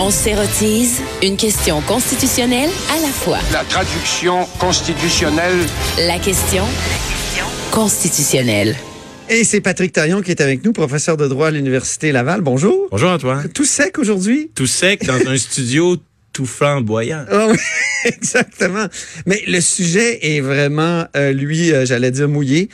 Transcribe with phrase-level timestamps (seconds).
[0.00, 3.38] On s'érotise une question constitutionnelle à la fois.
[3.52, 5.58] La traduction constitutionnelle.
[5.98, 6.64] La question
[7.70, 8.76] constitutionnelle.
[9.28, 12.42] Et c'est Patrick Taillon qui est avec nous, professeur de droit à l'Université Laval.
[12.42, 12.88] Bonjour.
[12.90, 13.48] Bonjour Antoine.
[13.48, 14.50] Tout sec aujourd'hui?
[14.54, 15.96] Tout sec dans un studio
[16.32, 17.24] tout flamboyant.
[17.30, 17.58] Ah oui,
[18.04, 18.86] exactement.
[19.26, 22.68] Mais le sujet est vraiment, euh, lui, euh, j'allais dire mouillé.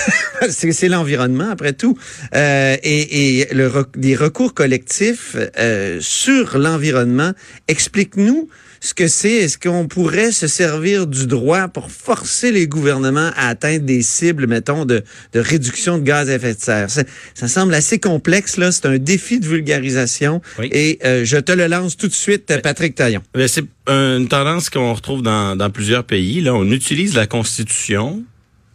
[0.48, 1.98] c'est l'environnement, après tout.
[2.34, 7.32] Euh, et et le, des recours collectifs euh, sur l'environnement.
[7.68, 8.48] Explique-nous
[8.80, 9.32] ce que c'est.
[9.32, 14.46] Est-ce qu'on pourrait se servir du droit pour forcer les gouvernements à atteindre des cibles,
[14.46, 16.90] mettons, de, de réduction de gaz à effet de serre?
[16.90, 17.02] Ça,
[17.34, 18.72] ça semble assez complexe, là.
[18.72, 20.40] C'est un défi de vulgarisation.
[20.58, 20.68] Oui.
[20.72, 23.22] Et euh, je te le lance tout de suite, Patrick Taillon.
[23.34, 26.40] Ben, C'est une tendance qu'on retrouve dans, dans plusieurs pays.
[26.40, 28.22] Là, on utilise la Constitution,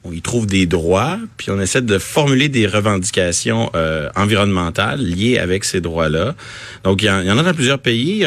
[0.06, 5.40] on y trouve des droits, puis on essaie de formuler des revendications euh, environnementales liées
[5.40, 6.36] avec ces droits-là.
[6.84, 8.26] Donc, il y, en, il y en a dans plusieurs pays.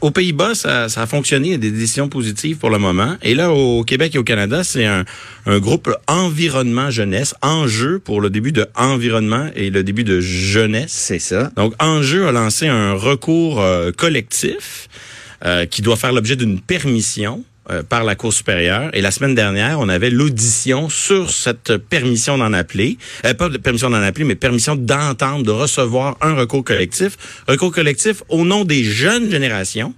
[0.00, 3.16] Aux Pays-Bas, ça, ça a fonctionné, il y a des décisions positives pour le moment.
[3.22, 5.04] Et là, au Québec et au Canada, c'est un,
[5.46, 10.92] un groupe environnement jeunesse, enjeu pour le début de environnement et le début de jeunesse.
[10.92, 11.50] C'est ça.
[11.56, 14.88] Donc, Enjeu a lancé un recours euh, collectif
[15.44, 18.90] euh, qui doit faire l'objet d'une permission euh, par la Cour supérieure.
[18.92, 22.98] Et la semaine dernière, on avait l'audition sur cette permission d'en appeler.
[23.24, 27.16] Euh, pas de permission d'en appeler, mais permission d'entendre, de recevoir un recours collectif.
[27.46, 29.94] Recours collectif au nom des jeunes générations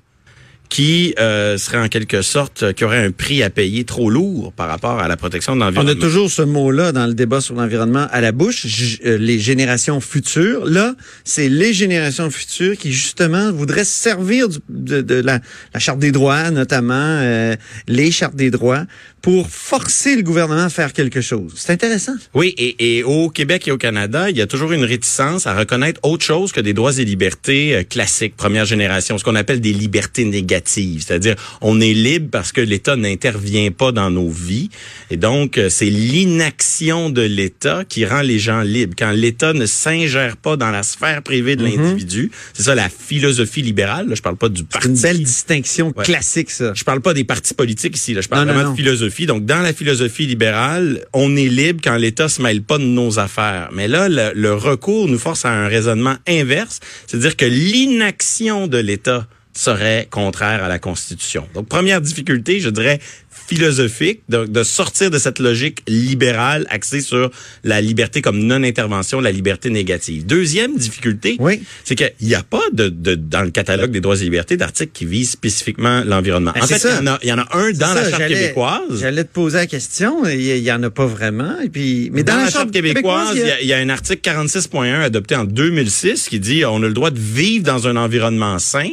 [0.71, 4.53] qui euh, serait en quelque sorte, euh, qui aurait un prix à payer trop lourd
[4.53, 5.91] par rapport à la protection de On l'environnement.
[5.93, 8.67] a toujours ce mot-là dans le débat sur l'environnement à la bouche,
[9.05, 10.65] euh, les générations futures.
[10.67, 15.41] Là, c'est les générations futures qui, justement, voudraient se servir du- de, de la,
[15.75, 17.57] la Charte des droits, notamment euh,
[17.89, 18.85] les Chartes des droits,
[19.23, 21.53] pour forcer le gouvernement à faire quelque chose.
[21.57, 22.15] C'est intéressant.
[22.33, 25.55] Oui, et, et au Québec et au Canada, il y a toujours une réticence à
[25.55, 29.61] reconnaître autre chose que des droits et libertés euh, classiques, première génération, ce qu'on appelle
[29.61, 30.60] des libertés négatives.
[30.69, 34.69] C'est-à-dire, on est libre parce que l'État n'intervient pas dans nos vies.
[35.11, 38.95] Et donc, euh, c'est l'inaction de l'État qui rend les gens libres.
[38.99, 43.63] Quand l'État ne s'ingère pas dans la sphère privée de l'individu, c'est ça la philosophie
[43.63, 44.09] libérale.
[44.09, 44.89] Là, je parle pas du C'est parti.
[44.89, 46.05] une belle distinction Ouais.
[46.05, 46.73] classique, ça.
[46.75, 48.21] Je parle pas des partis politiques ici, là.
[48.21, 48.75] je parle Non, non, vraiment non.
[48.75, 49.27] de philosophie.
[49.27, 53.19] Donc, dans la philosophie libérale, on est libre quand l'État se mêle pas de nos
[53.19, 53.71] affaires.
[53.73, 58.79] Mais là, le, le recours nous force à un raisonnement inverse, c'est-à-dire que l'inaction de
[58.79, 59.27] l'État
[59.61, 61.47] serait contraire à la Constitution.
[61.55, 62.99] Donc, première difficulté, je dirais
[63.47, 67.31] philosophique, de, de sortir de cette logique libérale axée sur
[67.65, 70.25] la liberté comme non-intervention, la liberté négative.
[70.25, 71.63] Deuxième difficulté, Oui.
[71.85, 74.93] c'est qu'il n'y a pas de, de- dans le catalogue des droits et libertés d'articles
[74.93, 76.53] qui visent spécifiquement l'environnement.
[76.55, 78.29] Ben, en fait, il y, en a- il y en a un dans la Charte
[78.29, 79.01] québécoise.
[79.01, 80.27] J'allais te poser la question.
[80.27, 81.61] Il y, il y en a pas vraiment.
[81.61, 84.21] Et puis, mais Dans, la, Charte québécoise, il y, a, il y a un article
[84.23, 88.59] 46.1 adopté en 2006 qui dit on a le droit de vivre dans un environnement
[88.59, 88.91] sain,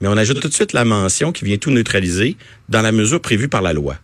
[0.00, 2.36] mais on ajoute tout de suite la mention qui vient tout neutraliser
[2.68, 3.96] dans la mesure prévue par la loi.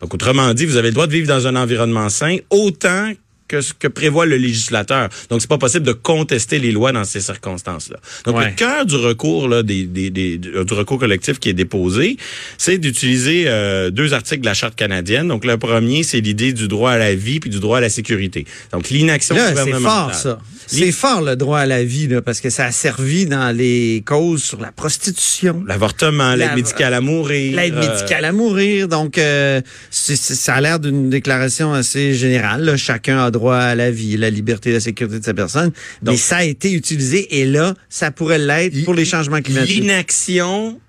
[0.00, 3.12] Donc, autrement dit, vous avez le droit de vivre dans un environnement sain autant
[3.48, 5.08] que ce que prévoit le législateur.
[5.30, 7.98] Donc, c'est pas possible de contester les lois dans ces circonstances-là.
[8.24, 8.46] Donc, Ouais.
[8.46, 12.16] le cœur du recours là, des, des, des- du recours collectif qui est déposé,
[12.58, 15.28] c'est d'utiliser euh, deux articles de la Charte canadienne.
[15.28, 17.88] Donc, le premier, c'est l'idée du droit à la vie puis du droit à la
[17.88, 18.46] sécurité.
[18.72, 19.90] Donc, l'inaction Là, c'est gouvernementale.
[20.12, 20.38] fort, ça.
[20.68, 24.02] C'est fort, le droit à la vie, là, parce que ça a servi dans les
[24.04, 25.62] causes sur la prostitution.
[25.66, 27.54] L'avortement, l'aide La- médicale à mourir.
[27.54, 28.88] L'aide euh, médicale à mourir.
[28.88, 32.64] Donc, euh, ça a l'air d'une déclaration assez générale.
[32.64, 32.76] là.
[32.76, 35.70] Chacun a droit à la vie, la liberté et la sécurité de sa personne.
[36.02, 39.80] Mais Donc- ça a été utilisé et là, ça pourrait l'être pour les changements climatiques.
[39.80, 40.80] L'inaction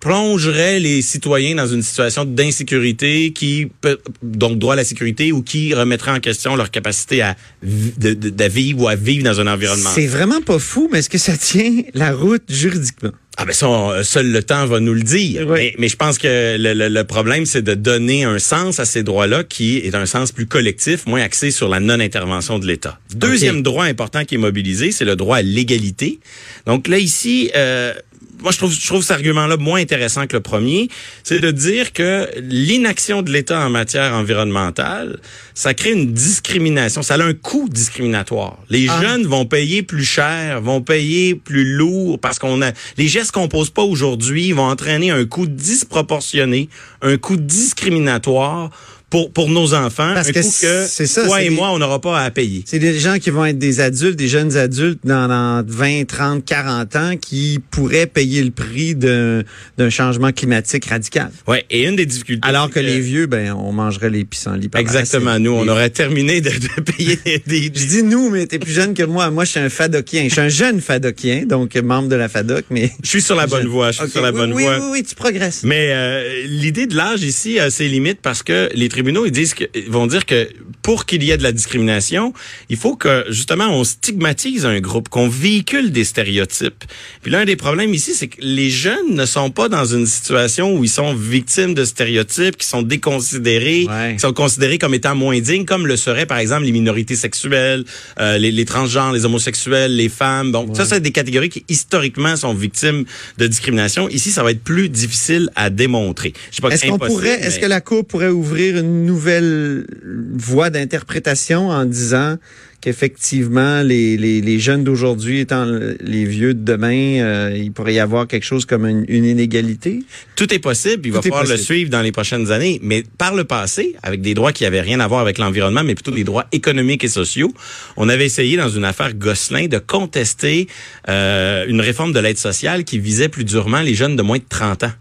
[0.00, 5.42] plongerait les citoyens dans une situation d'insécurité qui peut, donc droit à la sécurité ou
[5.42, 9.24] qui remettrait en question leur capacité à, vi- de, de- de vivre ou à vivre
[9.24, 9.90] dans un environnement.
[9.94, 13.10] C'est vraiment pas fou, mais est-ce que ça tient la route juridiquement?
[13.42, 15.46] Ah ben ça, on- seul le temps va nous le dire.
[15.48, 15.54] Oui.
[15.58, 18.84] Mais, mais je pense que le, le- le problème, c'est de donner un sens à
[18.84, 22.98] ces droits-là qui est un sens plus collectif, moins axé sur la non-intervention de l'État.
[23.14, 26.20] Deuxième droit important qui est mobilisé, c'est le droit à l'égalité.
[26.66, 27.94] Donc là, ici, euh,
[28.42, 30.88] moi, je trouve, je trouve cet argument-là moins intéressant que le premier.
[31.24, 35.18] C'est de dire que l'inaction de l'État en matière environnementale,
[35.54, 37.02] ça crée une discrimination.
[37.02, 38.58] Ça a un coût discriminatoire.
[38.70, 39.00] Les Ah.
[39.02, 43.48] jeunes vont payer plus cher, vont payer plus lourd parce qu'on a les gestes qu'on
[43.48, 46.68] pose pas aujourd'hui vont entraîner un coût disproportionné,
[47.02, 48.70] un coût discriminatoire
[49.10, 52.00] pour pour nos enfants, Parce un que c'est ça, toi et des- moi, on n'aura
[52.00, 52.62] pas à payer.
[52.64, 56.44] C'est des gens qui vont être des adultes, des jeunes adultes dans, dans 20, 30,
[56.44, 59.42] 40 ans qui pourraient payer le prix d'un
[59.76, 61.30] d'un changement climatique radical.
[61.48, 64.80] Ouais, et une des difficultés Alors que les vieux, ben, on mangerait les pissenlits par
[64.80, 68.58] Exactement, nous, on aurait terminé de, de payer des, des- Je dis nous, mais t'es
[68.60, 69.30] plus jeune que moi.
[69.30, 70.24] Moi, je suis un fadokien.
[70.24, 72.90] Je suis un jeune fadokien, donc membre de la FADOC, mais...
[73.02, 74.78] Je suis sur la bonne voie, je suis sur la oui, bonne oui, voie.
[74.78, 75.62] Oui, oui, tu progresses.
[75.64, 79.54] Mais euh, l'idée de l'âge ici a ses limites parce que les tribunaux ils disent
[79.54, 80.48] que, ils vont dire que
[80.82, 82.32] pour qu'il y ait de la discrimination,
[82.68, 86.84] il faut que justement on stigmatise un groupe, qu'on véhicule des stéréotypes.
[87.22, 90.74] Puis l'un des problèmes ici, c'est que les jeunes ne sont pas dans une situation
[90.76, 94.14] où ils sont victimes de stéréotypes, qui sont déconsidérés, Ouais.
[94.14, 97.84] qui sont considérés comme étant moins dignes, comme le seraient par exemple les minorités sexuelles,
[98.18, 100.52] euh, les, les transgenres, les homosexuels, les femmes.
[100.52, 103.04] Donc ça, c'est des catégories qui historiquement sont victimes
[103.38, 104.08] de discrimination.
[104.08, 106.32] Ici, ça va être plus difficile à démontrer.
[106.50, 109.86] Je sais pas Est-ce qu'on pourrait, est-ce mais- que la Cour pourrait ouvrir une nouvelle
[110.34, 112.36] voie d'interprétation en disant
[112.80, 115.66] qu'effectivement, les, les, les jeunes d'aujourd'hui étant
[116.00, 120.02] les vieux de demain, euh, il pourrait y avoir quelque chose comme une, une inégalité?
[120.34, 122.80] Tout est possible, il va Tout falloir le suivre dans les prochaines années.
[122.82, 125.94] Mais par le passé, avec des droits qui avaient rien à voir avec l'environnement, mais
[125.94, 127.52] plutôt des droits économiques et sociaux,
[127.96, 130.66] on avait essayé dans une affaire Gosselin de contester
[131.08, 134.44] euh, une réforme de l'aide sociale qui visait plus durement les jeunes de moins de
[134.48, 134.92] 30 ans.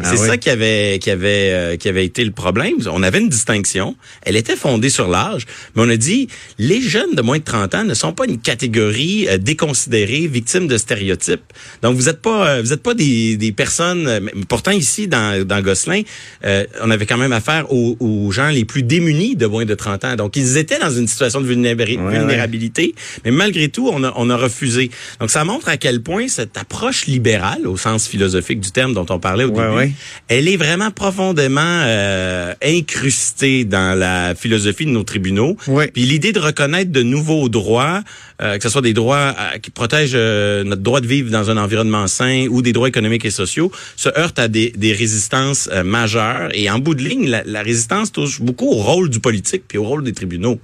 [0.00, 0.26] Ah c'est oui.
[0.26, 2.74] ça qui avait qui avait euh, qui avait été le problème.
[2.90, 6.26] On avait une distinction, elle était fondée sur l'âge, mais on a dit
[6.58, 10.66] les jeunes de moins de 30 ans ne sont pas une catégorie euh, déconsidérée, victime
[10.66, 11.44] de stéréotypes.
[11.82, 15.46] Donc vous êtes pas euh, vous êtes pas des, des personnes euh, pourtant ici dans
[15.46, 16.02] dans Gosselin,
[16.44, 19.74] euh, on avait quand même affaire aux, aux gens les plus démunis de moins de
[19.74, 20.16] 30 ans.
[20.16, 22.94] Donc ils étaient dans une situation de Ouais, vulnérabilité,
[23.24, 24.90] mais malgré tout on a on a refusé.
[25.20, 29.06] Donc ça montre à quel point cette approche libérale au sens philosophique du terme dont
[29.10, 29.83] on parlait au Ouais, début
[30.28, 35.56] elle est vraiment profondément euh, incrustée dans la philosophie de nos tribunaux.
[35.66, 35.88] Ouais.
[35.88, 38.02] Puis l'idée de reconnaître de nouveaux droits,
[38.42, 41.50] euh, que ce soit des droits euh, qui protègent euh, notre droit de vivre dans
[41.50, 45.68] un environnement sain ou des droits économiques et sociaux, se heurte à des, des résistances
[45.72, 46.50] euh, majeures.
[46.54, 49.78] Et en bout de ligne, la, la résistance touche beaucoup au rôle du politique puis
[49.78, 50.58] au rôle des tribunaux.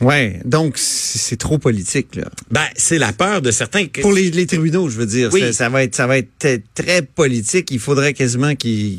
[0.00, 0.40] Ouais.
[0.44, 2.24] Donc, c'est trop politique, là.
[2.50, 3.86] Ben, c'est la peur de certains.
[3.86, 5.40] que- Pour les, les tribunaux, je veux dire, Oui.
[5.40, 7.70] ça, ça va être, ça va être t- très politique.
[7.70, 8.98] Il faudrait quasiment qu'ils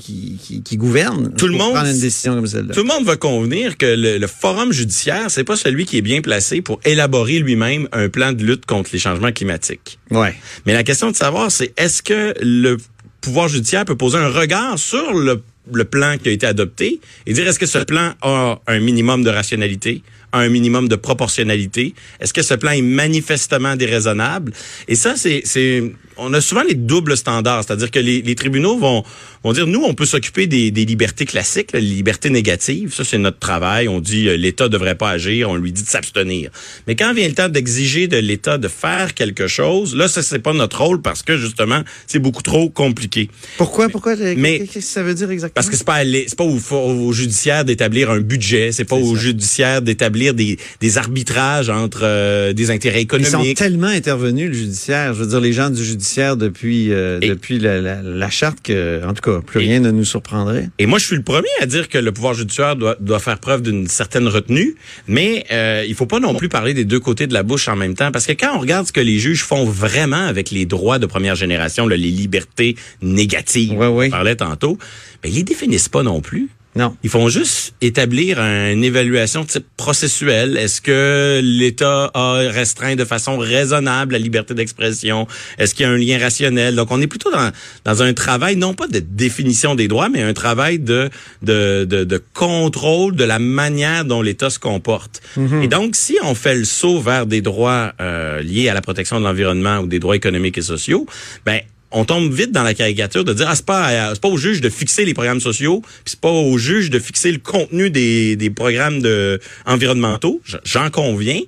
[0.78, 1.34] gouvernent.
[1.38, 2.74] Tout le monde- prendre une décision comme celle-là.
[2.74, 6.02] Tout le monde va convenir que le, le forum judiciaire, c'est pas celui qui est
[6.02, 10.00] bien placé pour élaborer lui-même un plan de lutte contre les changements climatiques.
[10.12, 10.36] Ouais.
[10.66, 12.78] Mais la question de savoir, c'est est-ce que le
[13.22, 15.42] pouvoir judiciaire peut poser un regard sur le,
[15.74, 19.24] le plan qui a été adopté et dire est-ce que ce plan a un minimum
[19.24, 20.02] de rationalité,
[20.32, 21.94] a un minimum de proportionnalité?
[22.20, 24.54] Est-ce que ce plan est manifestement déraisonnable?
[24.88, 25.84] Et ça, c'est, c'est,
[26.18, 29.04] on a souvent les doubles standards, c'est-à-dire que les, les tribunaux vont,
[29.44, 32.94] vont dire, nous, on peut s'occuper des, des libertés classiques, là, les libertés négatives.
[32.94, 33.88] Ça, c'est notre travail.
[33.88, 35.50] On dit, euh, l'État devrait pas agir.
[35.50, 36.52] On lui dit de s'abstenir.
[36.88, 40.40] Mais quand vient le temps d'exiger de l'État de faire quelque chose, là, ça, c'est
[40.40, 43.30] pas notre rôle parce que, justement, c'est beaucoup trop compliqué.
[43.58, 45.54] Pourquoi, pourquoi, mais- qu'est-ce que ça veut dire exactement?
[45.56, 48.96] Parce que c'est pas à c'est pas au, au judiciaire d'établir un budget, c'est pas
[48.96, 53.58] au judiciaire d'établir des, des arbitrages entre euh, des intérêts Ils sont économiques.
[53.58, 55.14] tellement intervenus, le judiciaire.
[55.14, 58.60] Je veux dire, les gens du judiciaire depuis, euh, Et- depuis la, la, la charte
[58.64, 60.70] que, en tout cas, plus Et- rien ne nous surprendrait.
[60.80, 63.40] Et moi, je suis le premier à dire que le pouvoir judiciaire doit, doit faire
[63.40, 64.76] preuve d'une certaine retenue,
[65.08, 67.76] mais euh, il faut pas non plus parler des deux côtés de la bouche en
[67.76, 70.66] même temps, parce que quand on regarde ce que les juges font vraiment avec les
[70.66, 74.08] droits de première génération, là, les libertés négatives, Ouais, ouais.
[74.08, 74.78] on parlait tantôt,
[75.24, 76.50] ben, ils les définissent pas non plus.
[76.76, 76.96] Non.
[77.04, 80.56] Ils font juste établir une évaluation type processuel.
[80.58, 85.28] Est-ce que l'État a restreint de façon raisonnable la liberté d'expression?
[85.58, 86.76] Est-ce qu'il y a un lien rationnel?
[86.76, 87.52] Donc, on est plutôt dans,
[87.84, 91.10] dans un travail, non pas de définition des droits, mais un travail de,
[91.42, 95.22] de, de, de contrôle de la manière dont l'État se comporte.
[95.62, 99.20] Et donc, si on fait le saut vers des droits euh, liés à la protection
[99.20, 101.06] de l'environnement ou des droits économiques et sociaux,
[101.46, 101.60] ben
[101.92, 104.38] on tombe vite dans la caricature de dire ah c'est pas à- c'est pas au
[104.38, 107.90] juge de fixer les programmes sociaux, puis c'est pas au juge de fixer le contenu
[107.90, 111.42] des, des programmes de environnementaux, j'en conviens,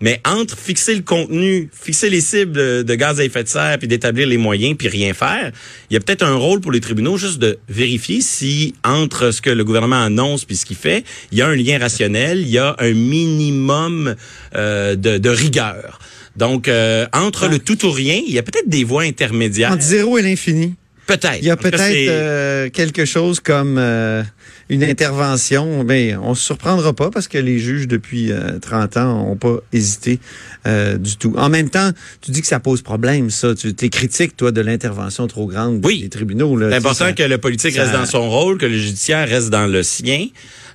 [0.00, 3.78] mais entre fixer le contenu, fixer les cibles de, de gaz à effet de serre
[3.78, 5.50] puis d'établir les moyens puis rien faire,
[5.90, 9.40] il y a peut-être un rôle pour les tribunaux juste de vérifier si entre ce
[9.40, 12.48] que le gouvernement annonce puis ce qu'il fait, il y a un lien rationnel, il
[12.50, 14.14] y a un minimum
[14.54, 15.98] euh, de, de rigueur.
[16.38, 19.72] Donc, euh, entre le tout ou rien, il y a peut-être des voies intermédiaires.
[19.72, 20.76] Entre zéro et l'infini.
[21.06, 21.38] Peut-être.
[21.40, 24.22] Il y a peut-être euh, quelque chose comme euh,
[24.68, 29.36] une intervention, ben, on se surprendra pas parce que les juges, depuis 30 ans, n'ont
[29.36, 30.20] pas hésité
[30.66, 31.34] du tout.
[31.36, 33.54] En même temps, tu dis que ça pose problème, ça.
[33.54, 36.58] Tu es critique, toi, de l'intervention trop grande des tribunaux.
[36.58, 39.82] C'est important que le politique reste dans son rôle, que le judiciaire reste dans le
[39.82, 40.26] sien.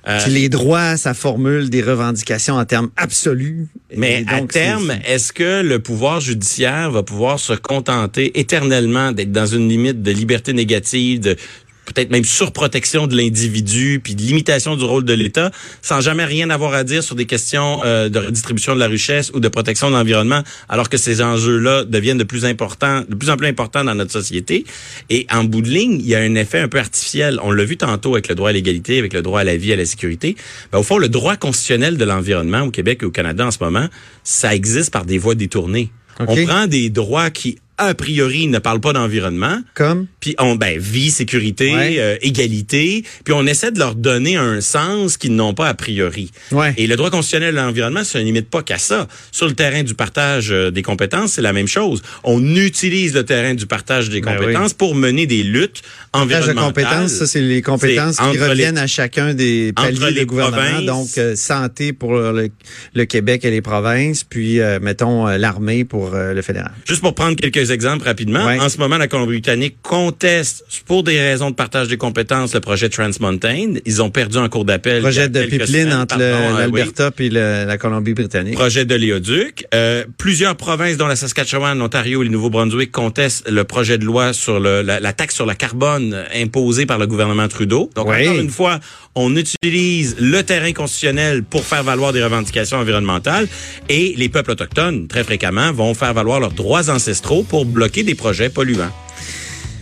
[0.06, 3.68] Euh, les droits, ça formule des revendications en termes absolus.
[3.96, 9.46] Mais à terme, est-ce que le pouvoir judiciaire va pouvoir se contenter éternellement d'être dans
[9.46, 11.36] une limite de liberté négative, de
[11.84, 15.50] peut-être même surprotection de l'individu, puis de limitation du rôle de l'État,
[15.82, 19.30] sans jamais rien avoir à dire sur des questions euh, de redistribution de la richesse
[19.34, 23.30] ou de protection de l'environnement, alors que ces enjeux-là deviennent de plus importants, de plus
[23.30, 24.64] en plus importants dans notre société.
[25.10, 27.38] Et en bout de ligne, il y a un effet un peu artificiel.
[27.42, 29.72] On l'a vu tantôt avec le droit à l'égalité, avec le droit à la vie,
[29.72, 30.36] à la sécurité.
[30.72, 33.58] Ben, au fond, le droit constitutionnel de l'environnement au Québec et au Canada en ce
[33.60, 33.86] moment,
[34.22, 35.90] ça existe par des voies détournées.
[36.20, 39.58] On prend des droits qui a priori ne parle pas d'environnement.
[39.74, 40.06] Comme?
[40.20, 45.16] Puis on ben vie, sécurité, euh, égalité, puis on essaie de leur donner un sens
[45.16, 46.30] qu'ils n'ont pas a priori.
[46.52, 46.72] Ouais.
[46.76, 49.08] Et le droit constitutionnel de l'environnement ça ne limite pas qu'à ça.
[49.32, 52.02] Sur le terrain du partage euh, des compétences, c'est la même chose.
[52.22, 56.54] On utilise le terrain du partage des ben compétences pour mener des luttes environnementales.
[56.54, 60.82] Partage de compétences, ça c'est les compétences qui reviennent à chacun des paliers de gouvernement.
[60.82, 66.72] Donc euh, santé pour le, Québec et les provinces, puis mettons l'armée pour le fédéral.
[66.86, 68.44] Juste pour prendre quelques exemples rapidement.
[68.44, 72.88] En ce moment, la Colombie-Britannique conteste, pour des raisons de partage des compétences, le projet
[72.88, 73.74] Trans Mountain.
[73.84, 75.02] Ils ont perdu un cours d'appel.
[75.02, 78.54] Projet de pipeline entre euh, l'Alberta et la Colombie-Britannique.
[78.54, 79.66] Projet de l'éoduc.
[79.74, 84.32] Euh, plusieurs provinces, dont la Saskatchewan, l'Ontario et le Nouveau-Brunswick, contestent le projet de loi
[84.32, 87.90] sur le, la, taxe sur la carbone imposée par le gouvernement Trudeau.
[87.94, 88.80] Donc, encore une fois,
[89.14, 93.46] on utilise le terrain constitutionnel pour faire valoir des revendications environnementales
[93.88, 98.16] et les peuples autochtones, très fréquemment, vont faire valoir leurs droits ancestraux pour bloquer des
[98.16, 98.90] projets polluants.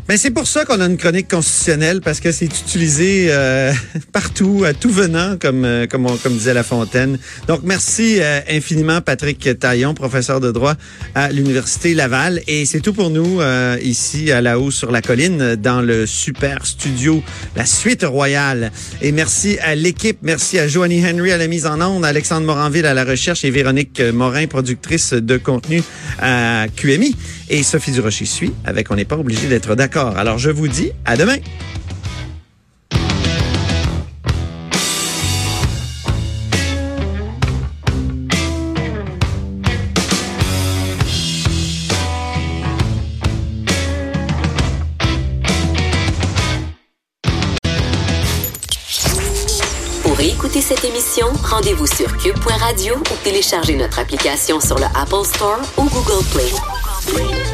[0.09, 3.73] Mais c'est pour ça qu'on a une chronique constitutionnelle parce que c'est utilisé euh,
[4.12, 7.19] partout, à tout venant, comme euh, comme, comme disait La Fontaine.
[7.47, 10.75] Donc merci euh, infiniment Patrick Taillon, professeur de droit
[11.14, 12.43] à l'université Laval.
[12.49, 13.41] Et c'est tout pour nous
[13.81, 17.23] ici à la haut sur la colline dans le super studio,
[17.57, 18.73] la suite royale.
[19.00, 22.87] Et merci à l'équipe, merci à Joanie Henry à la mise en onde, Alexandre Moranville
[22.87, 25.83] à la recherche et Véronique Morin, productrice de contenu
[26.21, 27.14] à QMI.
[27.53, 30.17] Et Sophie Durocher suit avec On n'est pas obligé d'être d'accord.
[30.17, 31.37] Alors je vous dis à demain.
[50.75, 56.25] Cette émission, rendez-vous sur cube.radio ou téléchargez notre application sur le Apple Store ou Google
[56.33, 56.72] Play.
[57.05, 57.52] Sweet.